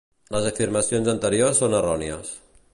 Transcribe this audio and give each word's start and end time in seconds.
Les 0.35 0.47
afirmacions 0.51 1.11
anteriors 1.13 1.63
són 1.65 1.79
errònies. 1.83 2.37